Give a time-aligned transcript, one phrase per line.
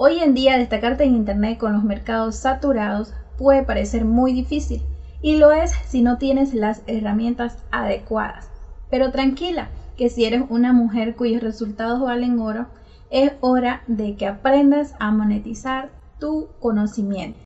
[0.00, 4.80] Hoy en día destacarte en Internet con los mercados saturados puede parecer muy difícil
[5.22, 8.48] y lo es si no tienes las herramientas adecuadas.
[8.90, 12.66] Pero tranquila, que si eres una mujer cuyos resultados valen oro,
[13.10, 15.90] es hora de que aprendas a monetizar
[16.20, 17.40] tu conocimiento.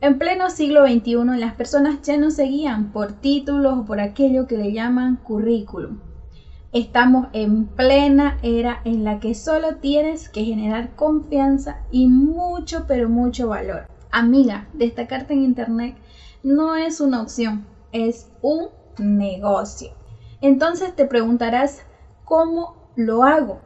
[0.00, 4.46] En pleno siglo XXI las personas ya no se guían por títulos o por aquello
[4.46, 5.98] que le llaman currículum.
[6.76, 13.08] Estamos en plena era en la que solo tienes que generar confianza y mucho pero
[13.08, 13.86] mucho valor.
[14.10, 15.96] Amiga, destacarte en Internet
[16.42, 18.68] no es una opción, es un
[18.98, 19.92] negocio.
[20.42, 21.80] Entonces te preguntarás,
[22.26, 23.58] ¿cómo lo hago?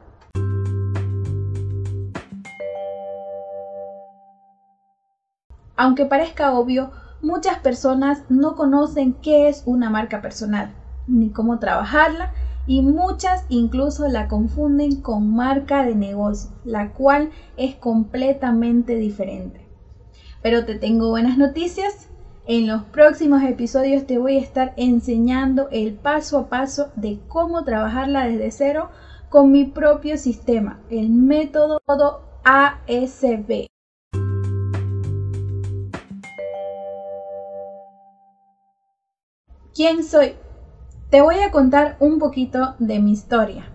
[5.74, 10.72] Aunque parezca obvio, muchas personas no conocen qué es una marca personal,
[11.08, 12.32] ni cómo trabajarla,
[12.70, 19.66] y muchas incluso la confunden con marca de negocio, la cual es completamente diferente.
[20.40, 22.08] Pero te tengo buenas noticias.
[22.46, 27.64] En los próximos episodios te voy a estar enseñando el paso a paso de cómo
[27.64, 28.90] trabajarla desde cero
[29.30, 31.80] con mi propio sistema, el método
[32.44, 33.66] ASB.
[39.74, 40.36] ¿Quién soy?
[41.10, 43.68] Te voy a contar un poquito de mi historia.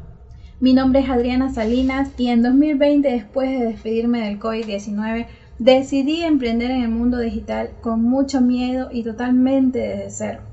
[0.62, 5.28] Mi nombre es Adriana Salinas y en 2020, después de despedirme del COVID-19,
[5.60, 10.44] decidí emprender en el mundo digital con mucho miedo y totalmente desde cero.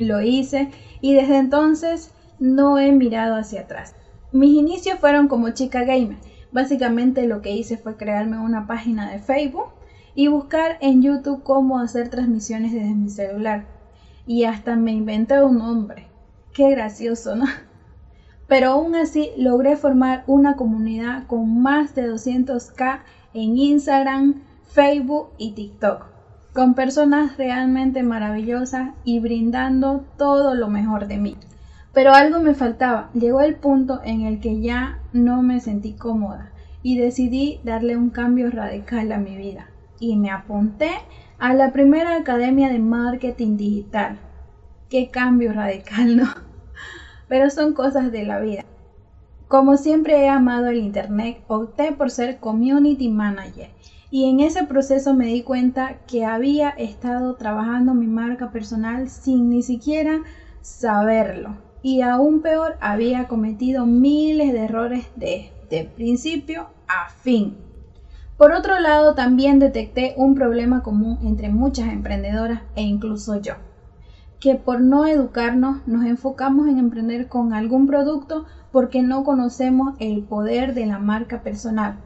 [0.00, 2.10] Lo hice y desde entonces
[2.40, 3.94] no he mirado hacia atrás.
[4.32, 6.18] Mis inicios fueron como chica gamer.
[6.50, 9.68] Básicamente lo que hice fue crearme una página de Facebook
[10.16, 13.66] y buscar en YouTube cómo hacer transmisiones desde mi celular
[14.26, 16.13] y hasta me inventé un nombre.
[16.54, 17.46] Qué gracioso, ¿no?
[18.46, 23.00] Pero aún así logré formar una comunidad con más de 200k
[23.34, 26.06] en Instagram, Facebook y TikTok,
[26.52, 31.36] con personas realmente maravillosas y brindando todo lo mejor de mí.
[31.92, 36.52] Pero algo me faltaba, llegó el punto en el que ya no me sentí cómoda
[36.84, 40.90] y decidí darle un cambio radical a mi vida y me apunté
[41.40, 44.18] a la primera academia de marketing digital.
[44.94, 46.28] Qué cambio radical, ¿no?
[47.26, 48.64] Pero son cosas de la vida.
[49.48, 53.70] Como siempre he amado el Internet, opté por ser Community Manager
[54.12, 59.50] y en ese proceso me di cuenta que había estado trabajando mi marca personal sin
[59.50, 60.22] ni siquiera
[60.60, 61.56] saberlo.
[61.82, 67.56] Y aún peor, había cometido miles de errores de principio a fin.
[68.38, 73.54] Por otro lado, también detecté un problema común entre muchas emprendedoras e incluso yo,
[74.44, 80.22] que por no educarnos nos enfocamos en emprender con algún producto porque no conocemos el
[80.22, 81.96] poder de la marca personal.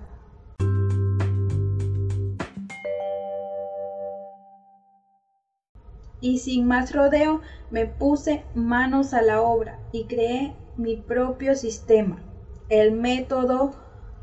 [6.20, 7.40] Y sin más rodeo,
[7.72, 12.20] me puse manos a la obra y creé mi propio sistema,
[12.68, 13.72] el método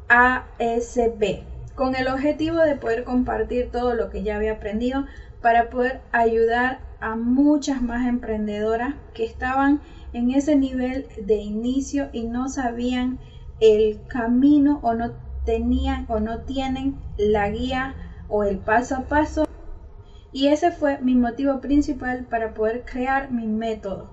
[0.07, 1.43] ASB
[1.75, 5.05] con el objetivo de poder compartir todo lo que ya había aprendido
[5.41, 9.79] para poder ayudar a muchas más emprendedoras que estaban
[10.11, 13.19] en ese nivel de inicio y no sabían
[13.59, 15.11] el camino o no
[15.45, 17.93] tenían o no tienen la guía
[18.27, 19.45] o el paso a paso.
[20.33, 24.09] Y ese fue mi motivo principal para poder crear mi método.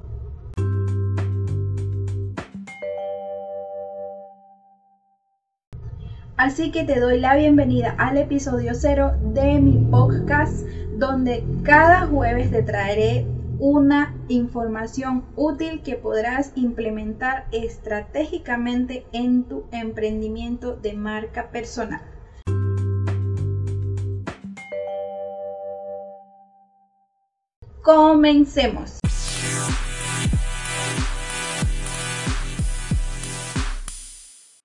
[6.37, 10.67] Así que te doy la bienvenida al episodio 0 de mi podcast,
[11.03, 13.27] donde cada jueves te traeré
[13.59, 22.03] una información útil que podrás implementar estratégicamente en tu emprendimiento de marca personal.
[27.83, 29.02] Comencemos.